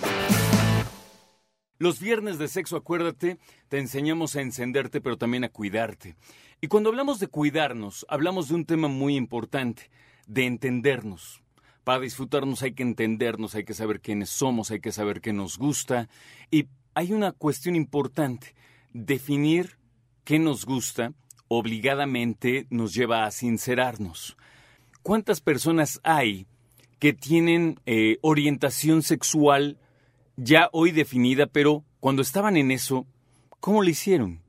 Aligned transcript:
Los 1.80 2.00
viernes 2.00 2.38
de 2.38 2.48
sexo, 2.48 2.78
acuérdate, 2.78 3.40
te 3.70 3.80
enseñamos 3.80 4.36
a 4.36 4.42
encenderte, 4.42 5.02
pero 5.02 5.18
también 5.18 5.46
a 5.46 5.50
cuidarte. 5.50 6.16
Y 6.62 6.68
cuando 6.68 6.92
hablamos 6.92 7.20
de 7.20 7.26
cuidarnos, 7.26 8.06
hablamos 8.08 8.50
de 8.50 8.54
un 8.54 8.66
tema 8.66 8.88
muy 8.88 9.16
importante, 9.16 9.90
de 10.28 10.46
entendernos. 10.46 11.42
Para 11.84 12.02
disfrutarnos 12.02 12.62
hay 12.62 12.74
que 12.74 12.84
entendernos, 12.84 13.56
hay 13.56 13.66
que 13.66 13.74
saber 13.74 14.00
quiénes 14.00 14.30
somos, 14.30 14.70
hay 14.70 14.80
que 14.80 14.92
saber 14.92 15.22
qué 15.22 15.34
nos 15.34 15.58
gusta. 15.58 16.08
Y 16.52 16.68
hay 16.94 17.14
una 17.14 17.32
cuestión 17.32 17.76
importante, 17.76 18.54
definir 18.94 19.80
qué 20.24 20.38
nos 20.38 20.66
gusta 20.66 21.16
obligadamente 21.48 22.68
nos 22.70 22.94
lleva 22.94 23.26
a 23.26 23.32
sincerarnos. 23.32 24.38
¿Cuántas 25.02 25.42
personas 25.42 26.00
hay 26.04 26.48
que 27.00 27.14
tienen 27.14 27.80
eh, 27.86 28.18
orientación 28.22 29.04
sexual 29.04 29.78
ya 30.38 30.70
hoy 30.72 30.92
definida, 30.92 31.46
pero 31.46 31.84
cuando 32.00 32.22
estaban 32.22 32.58
en 32.58 32.72
eso, 32.72 33.06
¿cómo 33.60 33.84
lo 33.84 33.90
hicieron? 33.90 34.42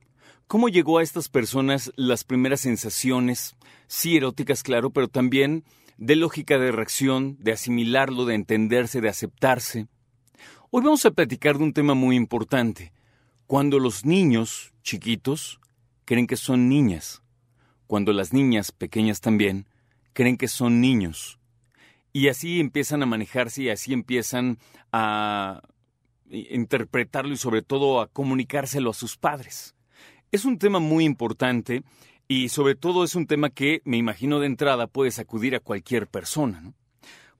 ¿Cómo 0.46 0.68
llegó 0.68 0.98
a 0.98 1.02
estas 1.02 1.28
personas 1.28 1.92
las 1.96 2.24
primeras 2.24 2.60
sensaciones, 2.60 3.56
sí 3.88 4.16
eróticas, 4.16 4.62
claro, 4.62 4.90
pero 4.90 5.08
también 5.08 5.64
de 5.98 6.16
lógica 6.16 6.58
de 6.58 6.72
reacción, 6.72 7.36
de 7.40 7.52
asimilarlo, 7.52 8.24
de 8.24 8.34
entenderse, 8.34 9.00
de 9.00 9.08
aceptarse? 9.08 9.88
Hoy 10.70 10.82
vamos 10.82 11.04
a 11.06 11.10
platicar 11.10 11.58
de 11.58 11.64
un 11.64 11.72
tema 11.72 11.94
muy 11.94 12.16
importante. 12.16 12.92
Cuando 13.46 13.78
los 13.78 14.04
niños 14.04 14.72
chiquitos 14.82 15.60
creen 16.06 16.26
que 16.26 16.36
son 16.36 16.70
niñas, 16.70 17.22
cuando 17.86 18.14
las 18.14 18.32
niñas 18.32 18.72
pequeñas 18.72 19.20
también 19.20 19.66
creen 20.14 20.38
que 20.38 20.48
son 20.48 20.80
niños. 20.80 21.38
Y 22.14 22.28
así 22.28 22.60
empiezan 22.60 23.02
a 23.02 23.06
manejarse 23.06 23.64
y 23.64 23.68
así 23.68 23.92
empiezan 23.92 24.58
a 24.90 25.60
interpretarlo 26.30 27.34
y 27.34 27.36
sobre 27.36 27.60
todo 27.60 28.00
a 28.00 28.08
comunicárselo 28.08 28.90
a 28.90 28.94
sus 28.94 29.18
padres. 29.18 29.74
Es 30.32 30.46
un 30.46 30.58
tema 30.58 30.78
muy 30.78 31.04
importante 31.04 31.82
y 32.28 32.48
sobre 32.48 32.74
todo 32.74 33.04
es 33.04 33.14
un 33.14 33.26
tema 33.26 33.50
que 33.50 33.82
me 33.84 33.98
imagino 33.98 34.40
de 34.40 34.46
entrada 34.46 34.86
puede 34.86 35.10
sacudir 35.10 35.54
a 35.54 35.60
cualquier 35.60 36.06
persona. 36.06 36.72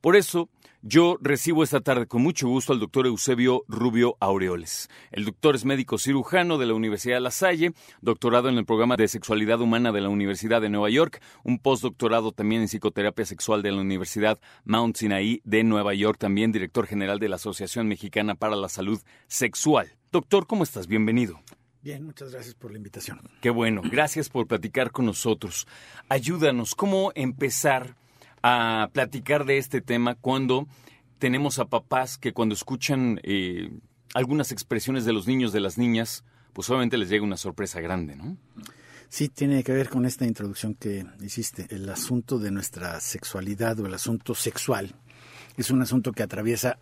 Por 0.00 0.16
eso 0.16 0.50
yo 0.82 1.18
recibo 1.20 1.62
esta 1.62 1.80
tarde 1.80 2.06
con 2.06 2.22
mucho 2.22 2.48
gusto 2.48 2.72
al 2.72 2.80
doctor 2.80 3.06
Eusebio 3.06 3.64
Rubio 3.68 4.16
Aureoles. 4.20 4.88
El 5.10 5.24
doctor 5.24 5.54
es 5.56 5.64
médico 5.64 5.98
cirujano 5.98 6.58
de 6.58 6.66
la 6.66 6.74
Universidad 6.74 7.16
de 7.16 7.20
La 7.20 7.30
Salle, 7.30 7.72
doctorado 8.00 8.48
en 8.48 8.58
el 8.58 8.64
programa 8.64 8.96
de 8.96 9.08
sexualidad 9.08 9.60
humana 9.60 9.92
de 9.92 10.00
la 10.00 10.08
Universidad 10.08 10.60
de 10.60 10.68
Nueva 10.68 10.90
York, 10.90 11.22
un 11.42 11.58
postdoctorado 11.58 12.32
también 12.32 12.62
en 12.62 12.68
psicoterapia 12.68 13.24
sexual 13.24 13.62
de 13.62 13.72
la 13.72 13.80
Universidad 13.80 14.38
Mount 14.64 14.96
Sinai 14.96 15.40
de 15.44 15.64
Nueva 15.64 15.94
York, 15.94 16.18
también 16.18 16.52
director 16.52 16.86
general 16.86 17.18
de 17.18 17.28
la 17.28 17.36
Asociación 17.36 17.88
Mexicana 17.88 18.34
para 18.34 18.56
la 18.56 18.68
Salud 18.68 19.00
Sexual. 19.26 19.96
Doctor, 20.12 20.46
¿cómo 20.46 20.62
estás? 20.62 20.86
Bienvenido. 20.86 21.40
Bien, 21.82 22.04
muchas 22.04 22.32
gracias 22.32 22.54
por 22.54 22.72
la 22.72 22.78
invitación. 22.78 23.20
Qué 23.40 23.50
bueno, 23.50 23.80
gracias 23.84 24.28
por 24.28 24.46
platicar 24.48 24.90
con 24.90 25.06
nosotros. 25.06 25.68
Ayúdanos, 26.08 26.74
¿cómo 26.74 27.12
empezar? 27.14 27.94
A 28.48 28.90
platicar 28.92 29.44
de 29.44 29.58
este 29.58 29.80
tema 29.80 30.14
cuando 30.14 30.68
tenemos 31.18 31.58
a 31.58 31.64
papás 31.64 32.16
que 32.16 32.32
cuando 32.32 32.54
escuchan 32.54 33.18
eh, 33.24 33.72
algunas 34.14 34.52
expresiones 34.52 35.04
de 35.04 35.12
los 35.12 35.26
niños, 35.26 35.52
de 35.52 35.58
las 35.58 35.78
niñas, 35.78 36.22
pues 36.52 36.70
obviamente 36.70 36.96
les 36.96 37.08
llega 37.08 37.24
una 37.24 37.36
sorpresa 37.36 37.80
grande, 37.80 38.14
¿no? 38.14 38.36
Sí, 39.08 39.28
tiene 39.28 39.64
que 39.64 39.72
ver 39.72 39.88
con 39.88 40.06
esta 40.06 40.26
introducción 40.26 40.74
que 40.74 41.04
hiciste. 41.20 41.66
El 41.70 41.88
asunto 41.88 42.38
de 42.38 42.52
nuestra 42.52 43.00
sexualidad 43.00 43.80
o 43.80 43.86
el 43.86 43.94
asunto 43.94 44.34
sexual 44.36 44.94
es 45.56 45.70
un 45.72 45.82
asunto 45.82 46.12
que 46.12 46.22
atraviesa, 46.22 46.78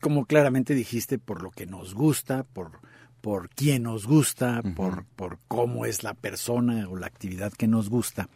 como 0.00 0.24
claramente 0.24 0.74
dijiste, 0.74 1.18
por 1.18 1.42
lo 1.42 1.50
que 1.50 1.66
nos 1.66 1.92
gusta, 1.92 2.44
por, 2.44 2.80
por 3.20 3.50
quién 3.50 3.82
nos 3.82 4.06
gusta, 4.06 4.62
por, 4.76 5.04
por 5.04 5.38
cómo 5.46 5.84
es 5.84 6.04
la 6.04 6.14
persona 6.14 6.88
o 6.88 6.96
la 6.96 7.06
actividad 7.06 7.52
que 7.52 7.68
nos 7.68 7.90
gusta. 7.90 8.30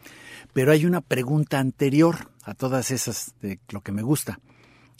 Pero 0.53 0.73
hay 0.73 0.85
una 0.85 1.01
pregunta 1.01 1.59
anterior 1.59 2.36
a 2.47 2.55
todas 2.55 2.91
esas 2.93 3.35
de 3.43 3.59
lo 3.71 3.81
que 3.83 3.93
me 3.93 4.03
gusta. 4.03 4.39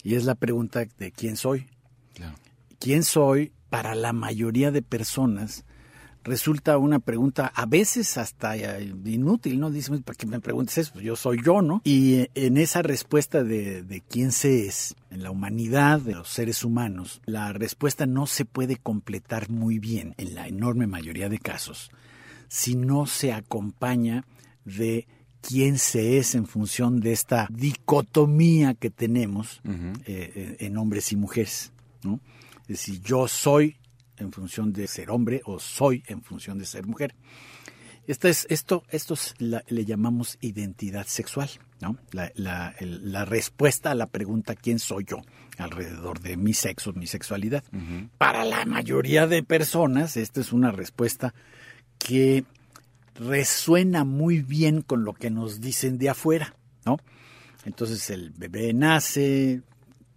Y 0.03 0.15
es 0.15 0.25
la 0.25 0.35
pregunta 0.35 0.85
de 0.85 1.11
quién 1.11 1.37
soy. 1.37 1.67
¿Quién 2.79 3.03
soy? 3.03 3.53
Para 3.69 3.95
la 3.95 4.13
mayoría 4.13 4.71
de 4.71 4.81
personas 4.81 5.65
resulta 6.27 6.77
una 6.77 6.99
pregunta 6.99 7.51
a 7.55 7.65
veces 7.65 8.17
hasta 8.17 8.57
eh, 8.57 8.93
inútil, 9.05 9.59
¿no? 9.59 9.71
Dicen, 9.71 10.03
¿para 10.03 10.17
qué 10.17 10.25
me 10.25 10.41
preguntes 10.41 10.77
eso? 10.77 10.93
Pues 10.93 11.05
yo 11.05 11.15
soy 11.15 11.41
yo, 11.43 11.61
¿no? 11.61 11.81
Y 11.85 12.15
eh, 12.15 12.31
en 12.35 12.57
esa 12.57 12.81
respuesta 12.81 13.43
de, 13.43 13.81
de 13.81 14.01
quién 14.01 14.33
se 14.33 14.67
es, 14.67 14.95
en 15.09 15.23
la 15.23 15.31
humanidad 15.31 16.01
de 16.01 16.15
los 16.15 16.27
seres 16.27 16.65
humanos, 16.65 17.21
la 17.25 17.53
respuesta 17.53 18.05
no 18.05 18.27
se 18.27 18.43
puede 18.43 18.75
completar 18.75 19.49
muy 19.49 19.79
bien, 19.79 20.15
en 20.17 20.35
la 20.35 20.47
enorme 20.47 20.85
mayoría 20.85 21.29
de 21.29 21.39
casos, 21.39 21.91
si 22.49 22.75
no 22.75 23.05
se 23.05 23.31
acompaña 23.31 24.25
de 24.65 25.07
quién 25.47 25.77
se 25.77 26.17
es 26.17 26.35
en 26.35 26.45
función 26.45 26.99
de 26.99 27.13
esta 27.13 27.47
dicotomía 27.49 28.73
que 28.73 28.89
tenemos 28.89 29.61
eh, 30.05 30.57
en 30.59 30.77
hombres 30.77 31.13
y 31.13 31.15
mujeres. 31.15 31.71
¿no? 32.03 32.19
Es 32.63 32.67
decir, 32.67 33.01
yo 33.01 33.29
soy 33.29 33.77
en 34.17 34.33
función 34.33 34.73
de 34.73 34.87
ser 34.87 35.09
hombre 35.09 35.41
o 35.45 35.57
soy 35.57 36.03
en 36.07 36.21
función 36.21 36.57
de 36.57 36.65
ser 36.65 36.85
mujer. 36.85 37.15
Esto, 38.07 38.27
es, 38.27 38.45
esto, 38.49 38.83
esto 38.89 39.15
le 39.39 39.85
llamamos 39.85 40.37
identidad 40.41 41.07
sexual, 41.07 41.49
¿no? 41.81 41.97
La, 42.11 42.31
la, 42.35 43.25
respuesta 43.25 43.91
a 43.91 43.95
la 43.95 44.07
pregunta 44.07 44.55
¿quién 44.55 44.79
soy 44.79 45.05
yo? 45.05 45.21
alrededor 45.57 46.19
de 46.21 46.37
mi 46.37 46.53
sexo, 46.53 46.93
mi 46.93 47.07
sexualidad. 47.07 47.63
Para 48.17 48.45
la 48.45 48.65
mayoría 48.65 49.27
de 49.27 49.43
personas, 49.43 50.15
esta 50.15 50.39
es 50.39 50.53
una 50.53 50.71
respuesta 50.71 51.33
que 51.97 52.45
resuena 53.19 54.03
muy 54.03 54.41
bien 54.41 54.81
con 54.81 55.03
lo 55.03 55.13
que 55.13 55.29
nos 55.29 55.61
dicen 55.61 55.97
de 55.97 56.09
afuera, 56.09 56.55
¿no? 56.85 56.97
Entonces 57.65 58.09
el 58.09 58.31
bebé 58.31 58.73
nace, 58.73 59.61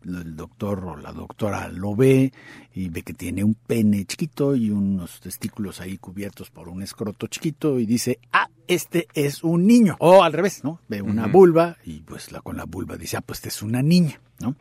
el 0.04 0.36
doctor 0.36 0.84
o 0.84 0.96
la 0.96 1.12
doctora 1.12 1.68
lo 1.68 1.94
ve 1.94 2.32
y 2.74 2.88
ve 2.88 3.02
que 3.02 3.12
tiene 3.12 3.44
un 3.44 3.54
pene 3.54 4.04
chiquito 4.04 4.54
y 4.54 4.70
unos 4.70 5.20
testículos 5.20 5.80
ahí 5.80 5.98
cubiertos 5.98 6.50
por 6.50 6.68
un 6.68 6.82
escroto 6.82 7.26
chiquito 7.26 7.78
y 7.78 7.86
dice, 7.86 8.18
ah, 8.32 8.48
este 8.66 9.08
es 9.14 9.42
un 9.42 9.66
niño. 9.66 9.96
O 9.98 10.22
al 10.22 10.32
revés, 10.32 10.62
¿no? 10.64 10.80
Ve 10.88 11.02
una 11.02 11.26
vulva 11.26 11.76
y 11.84 12.00
pues 12.00 12.32
la, 12.32 12.40
con 12.40 12.56
la 12.56 12.64
vulva 12.64 12.96
dice, 12.96 13.16
ah, 13.16 13.20
pues 13.20 13.38
este 13.38 13.48
es 13.48 13.62
una 13.62 13.82
niña, 13.82 14.20
¿no? 14.38 14.56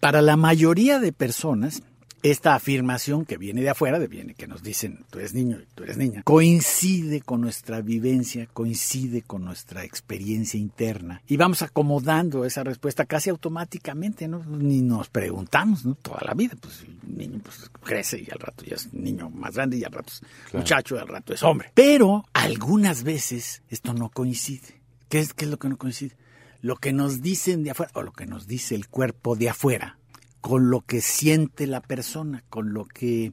Para 0.00 0.22
la 0.22 0.36
mayoría 0.36 1.00
de 1.00 1.12
personas, 1.12 1.82
esta 2.22 2.54
afirmación 2.54 3.24
que 3.24 3.36
viene 3.36 3.62
de 3.62 3.70
afuera, 3.70 3.98
de 3.98 4.08
viene, 4.08 4.34
que 4.34 4.46
nos 4.46 4.62
dicen 4.62 5.04
tú 5.10 5.18
eres 5.18 5.34
niño 5.34 5.58
y 5.60 5.66
tú 5.74 5.84
eres 5.84 5.96
niña, 5.96 6.22
coincide 6.24 7.20
con 7.20 7.40
nuestra 7.40 7.80
vivencia, 7.80 8.46
coincide 8.52 9.22
con 9.22 9.44
nuestra 9.44 9.84
experiencia 9.84 10.58
interna 10.58 11.22
y 11.26 11.36
vamos 11.36 11.62
acomodando 11.62 12.44
esa 12.44 12.64
respuesta 12.64 13.06
casi 13.06 13.30
automáticamente, 13.30 14.28
¿no? 14.28 14.44
Ni 14.44 14.82
nos 14.82 15.08
preguntamos, 15.08 15.84
¿no? 15.84 15.94
Toda 15.94 16.20
la 16.24 16.34
vida, 16.34 16.56
pues 16.60 16.82
el 16.82 17.16
niño 17.16 17.40
pues, 17.42 17.70
crece 17.82 18.20
y 18.20 18.28
al 18.30 18.38
rato 18.38 18.64
ya 18.64 18.76
es 18.76 18.92
niño 18.92 19.30
más 19.30 19.54
grande 19.54 19.76
y 19.76 19.84
al 19.84 19.92
rato 19.92 20.12
es 20.12 20.22
muchacho 20.52 20.96
y 20.96 20.98
al 20.98 21.08
rato 21.08 21.32
es 21.32 21.42
hombre. 21.42 21.70
Pero 21.74 22.24
algunas 22.32 23.02
veces 23.02 23.62
esto 23.68 23.94
no 23.94 24.10
coincide. 24.10 24.78
¿Qué 25.08 25.20
es, 25.20 25.32
¿Qué 25.32 25.44
es 25.44 25.50
lo 25.50 25.58
que 25.58 25.68
no 25.68 25.78
coincide? 25.78 26.16
Lo 26.60 26.76
que 26.76 26.92
nos 26.92 27.22
dicen 27.22 27.62
de 27.62 27.70
afuera 27.70 27.92
o 27.94 28.02
lo 28.02 28.12
que 28.12 28.26
nos 28.26 28.46
dice 28.46 28.74
el 28.74 28.88
cuerpo 28.88 29.36
de 29.36 29.48
afuera 29.48 29.97
con 30.40 30.70
lo 30.70 30.80
que 30.82 31.00
siente 31.00 31.66
la 31.66 31.80
persona, 31.80 32.44
con 32.48 32.72
lo 32.72 32.84
que 32.84 33.32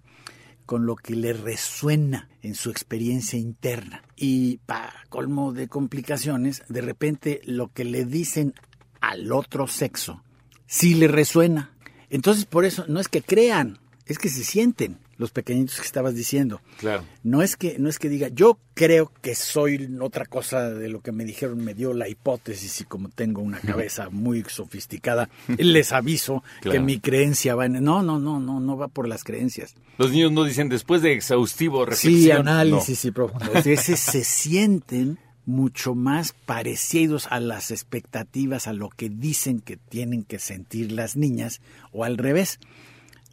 con 0.66 0.88
lo 0.88 0.96
que 0.96 1.16
le 1.16 1.32
resuena 1.32 2.28
en 2.42 2.56
su 2.56 2.72
experiencia 2.72 3.38
interna. 3.38 4.04
Y 4.16 4.58
para 4.66 4.94
colmo 5.10 5.54
de 5.54 5.68
complicaciones, 5.68 6.64
de 6.70 6.82
repente 6.82 7.42
lo 7.46 7.68
que 7.68 7.86
le 7.86 8.04
dicen 8.04 8.56
al 9.00 9.32
otro 9.32 9.68
sexo 9.68 10.24
sí 10.68 10.94
le 10.96 11.08
resuena. 11.08 11.72
Entonces, 12.10 12.46
por 12.46 12.66
eso 12.66 12.86
no 12.88 13.00
es 13.00 13.08
que 13.08 13.22
crean, 13.22 13.80
es 14.06 14.20
que 14.20 14.30
se 14.30 14.44
sienten 14.44 15.00
los 15.18 15.32
pequeñitos 15.32 15.78
que 15.78 15.86
estabas 15.86 16.16
diciendo. 16.16 16.62
Claro. 16.78 17.04
No 17.24 17.42
es 17.42 17.56
que 17.56 17.78
no 17.80 17.90
es 17.90 18.00
que 18.00 18.10
diga, 18.10 18.28
yo 18.30 18.60
creo 18.74 19.12
que 19.22 19.36
soy 19.36 19.98
otra 20.02 20.26
cosa 20.26 20.70
de 20.70 20.90
lo 20.90 21.02
que 21.02 21.12
me 21.12 21.26
dijeron, 21.26 21.64
me 21.64 21.74
dio 21.74 21.94
la 21.94 22.10
hipótesis 22.10 22.82
y 22.82 22.84
como 22.84 23.10
tengo 23.10 23.42
una 23.42 23.60
cabeza 23.60 24.10
muy 24.10 24.44
sofisticada, 24.48 25.30
les 25.58 25.92
aviso 25.92 26.44
que 26.62 26.80
mi 26.80 27.00
creencia 27.00 27.56
va 27.56 27.66
en 27.66 27.84
No, 27.84 28.04
no, 28.04 28.20
no, 28.20 28.40
no, 28.40 28.60
no 28.60 28.78
va 28.78 28.88
por 28.88 29.08
las 29.08 29.24
creencias. 29.24 29.76
Los 29.98 30.12
niños 30.12 30.32
no 30.32 30.44
dicen 30.44 30.70
después 30.70 31.02
de 31.02 31.14
exhaustivo 31.14 31.86
reflexión. 31.86 32.22
Sí, 32.22 32.32
análisis 32.32 33.06
y 33.06 33.12
profundo. 33.12 33.52
Ese 33.54 33.96
se 33.96 34.24
sienten 34.24 35.18
mucho 35.46 35.94
más 35.96 36.34
parecidos 36.46 37.28
a 37.30 37.40
las 37.40 37.72
expectativas, 37.72 38.68
a 38.68 38.74
lo 38.74 38.90
que 38.90 39.10
dicen 39.10 39.60
que 39.60 39.78
tienen 39.78 40.24
que 40.24 40.40
sentir 40.40 40.92
las 40.92 41.16
niñas, 41.16 41.62
o 41.92 42.04
al 42.04 42.18
revés 42.18 42.60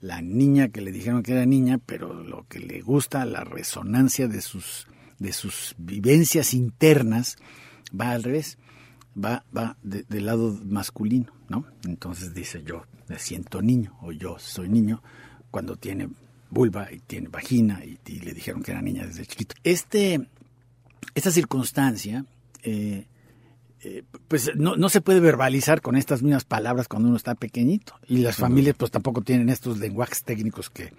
la 0.02 0.20
niña 0.20 0.68
que 0.68 0.82
le 0.82 0.90
dijeron 0.92 1.22
que 1.22 1.32
era 1.32 1.46
niña, 1.46 1.78
pero 1.78 2.12
lo 2.12 2.44
que 2.48 2.58
le 2.58 2.82
gusta, 2.82 3.24
la 3.24 3.44
resonancia 3.44 4.26
de 4.26 4.42
sus, 4.42 4.88
de 5.18 5.32
sus 5.32 5.74
vivencias 5.78 6.52
internas, 6.52 7.36
va 7.98 8.10
al 8.10 8.24
revés. 8.24 8.58
va, 9.16 9.44
va 9.56 9.78
del 9.82 10.26
lado 10.26 10.58
masculino, 10.64 11.32
¿no? 11.48 11.66
Entonces 11.84 12.34
dice 12.34 12.62
yo 12.64 12.84
me 13.08 13.18
siento 13.18 13.62
niño 13.62 13.96
o 14.00 14.10
yo 14.10 14.38
soy 14.38 14.68
niño 14.68 15.02
cuando 15.50 15.76
tiene 15.76 16.08
vulva 16.50 16.90
y 16.90 16.98
tiene 17.00 17.28
vagina 17.28 17.82
y, 17.84 17.98
le 18.20 18.34
dijeron 18.34 18.62
que 18.62 18.72
era 18.72 18.82
niña 18.82 19.06
desde 19.06 19.24
chiquito. 19.24 19.54
Este, 19.62 20.28
esta 21.14 21.30
circunstancia 21.30 22.24
eh, 22.64 23.06
eh, 23.84 24.04
pues 24.28 24.52
no, 24.54 24.76
no, 24.76 24.88
se 24.88 25.00
puede 25.00 25.20
verbalizar 25.20 25.80
con 25.80 25.96
estas 25.96 26.22
mismas 26.22 26.44
palabras 26.44 26.88
cuando 26.88 27.08
uno 27.08 27.16
está 27.16 27.34
pequeñito. 27.34 27.94
Y 28.06 28.18
las 28.18 28.36
familias 28.36 28.76
pues 28.78 28.90
tampoco 28.90 29.22
tienen 29.22 29.48
estos 29.48 29.78
lenguajes 29.78 30.22
técnicos 30.22 30.70
que 30.70 30.92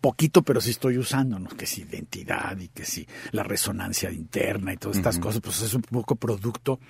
poquito, 0.00 0.42
pero 0.42 0.60
sí 0.60 0.70
estoy 0.70 0.98
usando, 0.98 1.38
¿no? 1.38 1.48
Que 1.50 1.66
si 1.66 1.82
identidad 1.82 2.56
y 2.58 2.68
que 2.68 2.84
si 2.84 3.06
la 3.32 3.42
resonancia 3.42 4.10
interna 4.10 4.72
y 4.72 4.76
todas 4.76 4.98
estas 4.98 5.18
cosas, 5.18 5.40
pues 5.40 5.60
es 5.62 5.74
un 5.74 5.82
poco 5.82 6.16
producto 6.16 6.80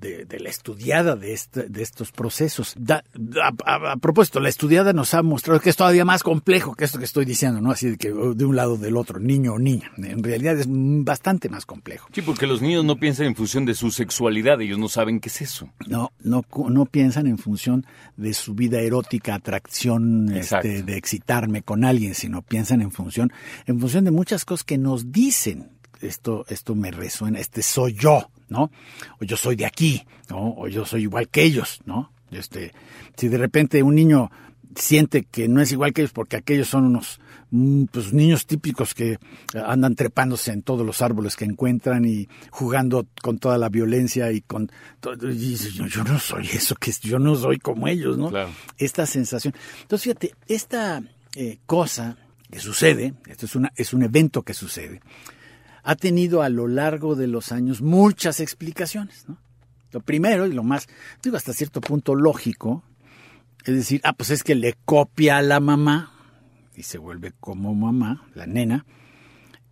de, 0.00 0.26
la 0.38 0.50
estudiada 0.50 1.16
de, 1.16 1.32
este, 1.32 1.68
de 1.68 1.82
estos 1.82 2.12
procesos. 2.12 2.74
a, 3.66 3.96
propósito, 3.96 4.40
la 4.40 4.48
estudiada 4.48 4.92
nos 4.92 5.14
ha 5.14 5.22
mostrado 5.22 5.60
que 5.60 5.70
es 5.70 5.76
todavía 5.76 6.04
más 6.04 6.22
complejo 6.22 6.74
que 6.74 6.84
esto 6.84 6.98
que 6.98 7.04
estoy 7.04 7.24
diciendo, 7.24 7.60
¿no? 7.60 7.70
Así 7.70 7.90
de 7.90 7.96
que 7.96 8.12
oh, 8.12 8.34
de 8.34 8.44
un 8.44 8.56
lado 8.56 8.74
o 8.74 8.76
del 8.76 8.96
otro, 8.96 9.18
niño 9.18 9.54
o 9.54 9.58
niña. 9.58 9.90
En 9.96 10.22
realidad 10.22 10.58
es 10.58 10.66
bastante 10.68 11.48
más 11.48 11.66
complejo. 11.66 12.08
Sí, 12.12 12.22
porque 12.22 12.46
los 12.46 12.62
niños 12.62 12.84
no 12.84 12.96
piensan 12.96 13.26
en 13.26 13.34
función 13.34 13.64
de 13.64 13.74
su 13.74 13.90
sexualidad, 13.90 14.60
ellos 14.60 14.78
no 14.78 14.88
saben 14.88 15.20
qué 15.20 15.28
es 15.28 15.42
eso. 15.42 15.68
No, 15.86 16.12
no, 16.20 16.44
no 16.68 16.86
piensan 16.86 17.26
en 17.26 17.38
función 17.38 17.86
de 18.16 18.34
su 18.34 18.54
vida 18.54 18.80
erótica, 18.80 19.34
atracción, 19.34 20.30
este, 20.34 20.82
de 20.82 20.96
excitarme 20.96 21.62
con 21.62 21.84
alguien, 21.84 22.14
sino 22.14 22.42
piensan 22.42 22.80
en 22.80 22.90
función, 22.90 23.32
en 23.66 23.80
función 23.80 24.04
de 24.04 24.10
muchas 24.10 24.44
cosas 24.44 24.64
que 24.64 24.78
nos 24.78 25.12
dicen. 25.12 25.70
Esto, 26.00 26.44
esto 26.48 26.74
me 26.74 26.90
resuena, 26.90 27.38
este 27.38 27.62
soy 27.62 27.94
yo. 27.94 28.28
¿No? 28.54 28.70
O 29.20 29.24
yo 29.24 29.36
soy 29.36 29.56
de 29.56 29.66
aquí, 29.66 30.06
¿no? 30.30 30.54
O 30.56 30.68
yo 30.68 30.86
soy 30.86 31.02
igual 31.02 31.28
que 31.28 31.42
ellos, 31.42 31.80
¿no? 31.84 32.12
Este, 32.30 32.72
si 33.16 33.28
de 33.28 33.38
repente 33.38 33.82
un 33.82 33.96
niño 33.96 34.30
siente 34.76 35.24
que 35.24 35.48
no 35.48 35.60
es 35.60 35.72
igual 35.72 35.92
que 35.92 36.02
ellos 36.02 36.12
porque 36.12 36.36
aquellos 36.36 36.68
son 36.68 36.84
unos 36.84 37.20
mm, 37.50 37.84
pues, 37.84 38.12
niños 38.12 38.46
típicos 38.46 38.94
que 38.94 39.18
andan 39.54 39.94
trepándose 39.94 40.52
en 40.52 40.62
todos 40.62 40.84
los 40.84 41.00
árboles 41.02 41.36
que 41.36 41.44
encuentran 41.44 42.04
y 42.04 42.28
jugando 42.50 43.06
con 43.22 43.38
toda 43.38 43.58
la 43.58 43.68
violencia 43.68 44.32
y 44.32 44.40
con 44.40 44.70
y 45.22 45.54
yo, 45.54 46.04
no 46.04 46.18
soy 46.18 46.48
eso 46.52 46.74
que 46.74 46.92
yo 47.02 47.18
no 47.18 47.36
soy 47.36 47.58
como 47.58 47.86
ellos 47.86 48.18
no 48.18 48.32
esta 48.78 49.06
sensación 49.06 49.54
entonces 49.82 50.04
fíjate 50.04 50.34
esta 50.48 51.02
eh, 51.36 51.58
cosa 51.66 52.16
que 52.50 52.58
sucede 52.58 53.14
esto 53.28 53.46
es 53.46 53.54
una 53.54 53.72
es 53.76 53.92
un 53.92 54.02
evento 54.02 54.42
que 54.42 54.54
sucede 54.54 55.00
ha 55.84 55.94
tenido 55.94 56.42
a 56.42 56.48
lo 56.48 56.66
largo 56.66 57.14
de 57.14 57.26
los 57.26 57.52
años 57.52 57.82
muchas 57.82 58.40
explicaciones. 58.40 59.28
¿no? 59.28 59.38
Lo 59.92 60.00
primero 60.00 60.46
y 60.46 60.52
lo 60.52 60.64
más, 60.64 60.88
digo, 61.22 61.36
hasta 61.36 61.52
cierto 61.52 61.80
punto 61.80 62.14
lógico, 62.14 62.82
es 63.64 63.74
decir, 63.74 64.00
ah, 64.02 64.14
pues 64.14 64.30
es 64.30 64.42
que 64.42 64.54
le 64.54 64.74
copia 64.84 65.36
a 65.36 65.42
la 65.42 65.60
mamá 65.60 66.10
y 66.74 66.82
se 66.82 66.98
vuelve 66.98 67.32
como 67.38 67.74
mamá, 67.74 68.26
la 68.34 68.46
nena, 68.46 68.86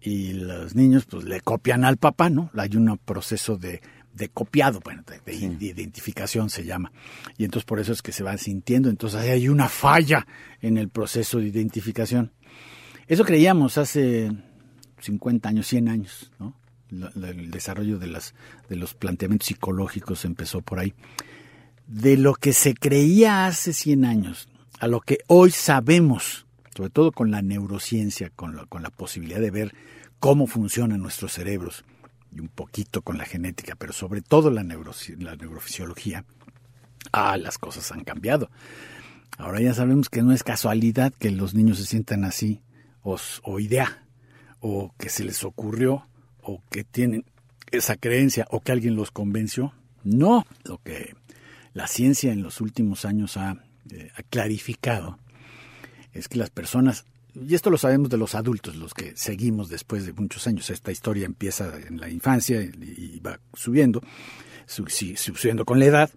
y 0.00 0.34
los 0.34 0.74
niños 0.74 1.06
pues 1.06 1.24
le 1.24 1.40
copian 1.40 1.84
al 1.84 1.96
papá, 1.96 2.30
¿no? 2.30 2.50
Hay 2.56 2.76
un 2.76 2.98
proceso 2.98 3.56
de, 3.56 3.80
de 4.12 4.28
copiado, 4.28 4.80
bueno, 4.80 5.02
de, 5.06 5.20
de, 5.20 5.66
identificación 5.66 6.50
se 6.50 6.64
llama. 6.64 6.92
Y 7.38 7.44
entonces 7.44 7.64
por 7.64 7.80
eso 7.80 7.92
es 7.92 8.02
que 8.02 8.12
se 8.12 8.22
van 8.22 8.38
sintiendo, 8.38 8.90
entonces 8.90 9.20
hay 9.20 9.48
una 9.48 9.68
falla 9.68 10.26
en 10.60 10.76
el 10.76 10.88
proceso 10.88 11.38
de 11.38 11.46
identificación. 11.46 12.32
Eso 13.06 13.24
creíamos 13.24 13.78
hace 13.78 14.30
50 15.02 15.48
años, 15.48 15.66
100 15.66 15.88
años, 15.88 16.32
¿no? 16.38 16.54
el 16.90 17.50
desarrollo 17.50 17.98
de, 17.98 18.06
las, 18.06 18.34
de 18.68 18.76
los 18.76 18.94
planteamientos 18.94 19.48
psicológicos 19.48 20.24
empezó 20.24 20.60
por 20.60 20.78
ahí. 20.78 20.94
De 21.86 22.16
lo 22.16 22.34
que 22.34 22.52
se 22.52 22.74
creía 22.74 23.46
hace 23.46 23.72
100 23.72 24.04
años 24.04 24.48
a 24.82 24.88
lo 24.88 25.00
que 25.00 25.18
hoy 25.28 25.52
sabemos, 25.52 26.46
sobre 26.76 26.90
todo 26.90 27.12
con 27.12 27.30
la 27.30 27.40
neurociencia, 27.40 28.30
con 28.34 28.56
la, 28.56 28.66
con 28.66 28.82
la 28.82 28.90
posibilidad 28.90 29.40
de 29.40 29.52
ver 29.52 29.74
cómo 30.18 30.48
funcionan 30.48 31.00
nuestros 31.00 31.32
cerebros, 31.32 31.84
y 32.34 32.40
un 32.40 32.48
poquito 32.48 33.02
con 33.02 33.16
la 33.16 33.24
genética, 33.24 33.76
pero 33.76 33.92
sobre 33.92 34.22
todo 34.22 34.50
la, 34.50 34.64
la 34.64 35.36
neurofisiología, 35.36 36.24
ah, 37.12 37.36
las 37.36 37.58
cosas 37.58 37.92
han 37.92 38.02
cambiado. 38.02 38.50
Ahora 39.38 39.60
ya 39.60 39.72
sabemos 39.72 40.08
que 40.08 40.22
no 40.22 40.32
es 40.32 40.42
casualidad 40.42 41.12
que 41.16 41.30
los 41.30 41.54
niños 41.54 41.78
se 41.78 41.86
sientan 41.86 42.24
así 42.24 42.60
o, 43.02 43.18
o 43.42 43.60
idea, 43.60 44.01
o 44.62 44.94
que 44.96 45.10
se 45.10 45.24
les 45.24 45.44
ocurrió 45.44 46.06
o 46.40 46.62
que 46.70 46.84
tienen 46.84 47.24
esa 47.70 47.96
creencia 47.96 48.46
o 48.50 48.60
que 48.60 48.72
alguien 48.72 48.96
los 48.96 49.10
convenció. 49.10 49.74
No, 50.04 50.46
lo 50.64 50.78
que 50.78 51.14
la 51.74 51.86
ciencia 51.86 52.32
en 52.32 52.42
los 52.42 52.60
últimos 52.60 53.04
años 53.04 53.36
ha, 53.36 53.56
eh, 53.90 54.10
clarificado 54.30 55.18
es 56.12 56.28
que 56.28 56.38
las 56.38 56.50
personas, 56.50 57.04
y 57.34 57.54
esto 57.54 57.70
lo 57.70 57.78
sabemos 57.78 58.08
de 58.08 58.18
los 58.18 58.34
adultos, 58.34 58.76
los 58.76 58.94
que 58.94 59.16
seguimos 59.16 59.68
después 59.68 60.06
de 60.06 60.12
muchos 60.12 60.46
años, 60.46 60.70
esta 60.70 60.92
historia 60.92 61.26
empieza 61.26 61.76
en 61.78 62.00
la 62.00 62.08
infancia 62.08 62.62
y, 62.62 63.20
va 63.20 63.40
subiendo, 63.54 64.02
subiendo 64.66 65.64
con 65.64 65.78
la 65.78 65.86
edad, 65.86 66.10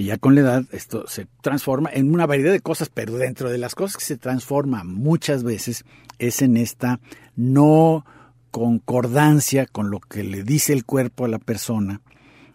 y 0.00 0.04
ya 0.04 0.16
con 0.16 0.34
la 0.34 0.40
edad 0.40 0.64
esto 0.72 1.06
se 1.08 1.26
transforma 1.42 1.90
en 1.92 2.10
una 2.10 2.24
variedad 2.24 2.52
de 2.52 2.60
cosas, 2.60 2.88
pero 2.88 3.18
dentro 3.18 3.50
de 3.50 3.58
las 3.58 3.74
cosas 3.74 3.98
que 3.98 4.04
se 4.06 4.16
transforma 4.16 4.82
muchas 4.82 5.44
veces 5.44 5.84
es 6.18 6.40
en 6.40 6.56
esta 6.56 7.00
no 7.36 8.06
concordancia 8.50 9.66
con 9.66 9.90
lo 9.90 10.00
que 10.00 10.24
le 10.24 10.42
dice 10.42 10.72
el 10.72 10.86
cuerpo 10.86 11.26
a 11.26 11.28
la 11.28 11.38
persona 11.38 12.00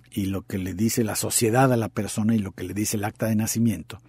y 0.09 0.25
lo 0.25 0.41
que 0.41 0.57
le 0.57 0.73
dice 0.73 1.03
la 1.03 1.15
sociedad 1.15 1.71
a 1.71 1.77
la 1.77 1.89
persona 1.89 2.33
y 2.33 2.39
lo 2.39 2.51
que 2.51 2.63
le 2.63 2.73
dice 2.73 2.97
el 2.97 3.03
acta 3.03 3.27
de 3.27 3.35
nacimiento 3.35 4.01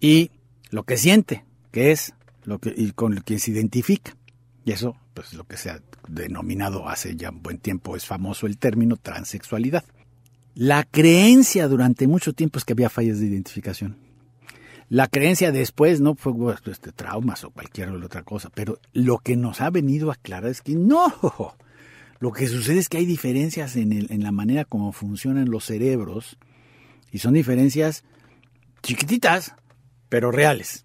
y 0.00 0.30
lo 0.70 0.84
que 0.84 0.96
siente, 0.96 1.44
que 1.70 1.92
es 1.92 2.14
lo 2.44 2.60
que 2.60 2.72
y 2.74 2.92
con 2.92 3.14
lo 3.14 3.20
que 3.20 3.38
se 3.40 3.50
identifica. 3.50 4.16
Y 4.64 4.72
eso, 4.72 4.96
pues 5.12 5.34
lo 5.34 5.44
que 5.44 5.58
se 5.58 5.68
ha 5.68 5.82
denominado 6.08 6.88
hace 6.88 7.14
ya 7.14 7.28
un 7.28 7.42
buen 7.42 7.58
tiempo 7.58 7.94
es 7.94 8.06
famoso 8.06 8.46
el 8.46 8.56
término 8.56 8.96
transexualidad. 8.96 9.84
La 10.54 10.84
creencia 10.84 11.66
durante 11.66 12.06
mucho 12.06 12.32
tiempo 12.32 12.58
es 12.58 12.64
que 12.64 12.74
había 12.74 12.88
fallas 12.88 13.18
de 13.18 13.26
identificación. 13.26 13.96
La 14.88 15.08
creencia 15.08 15.50
después 15.50 16.00
no 16.00 16.14
fue 16.14 16.32
este, 16.66 16.92
traumas 16.92 17.42
o 17.42 17.50
cualquier 17.50 17.90
otra 17.90 18.22
cosa, 18.22 18.50
pero 18.54 18.78
lo 18.92 19.18
que 19.18 19.34
nos 19.36 19.60
ha 19.60 19.70
venido 19.70 20.10
a 20.10 20.14
aclarar 20.14 20.50
es 20.50 20.62
que 20.62 20.74
no. 20.74 21.12
Lo 22.20 22.32
que 22.32 22.46
sucede 22.46 22.78
es 22.78 22.88
que 22.88 22.98
hay 22.98 23.06
diferencias 23.06 23.76
en, 23.76 23.92
en 23.92 24.22
la 24.22 24.30
manera 24.30 24.64
como 24.64 24.92
funcionan 24.92 25.50
los 25.50 25.64
cerebros 25.64 26.38
y 27.10 27.18
son 27.18 27.34
diferencias 27.34 28.04
chiquititas, 28.82 29.54
pero 30.08 30.30
reales. 30.30 30.84